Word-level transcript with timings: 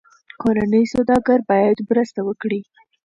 کورني 0.41 0.81
سوداګر 0.93 1.39
باید 1.49 1.77
مرسته 1.89 2.19
وکړي. 2.27 2.61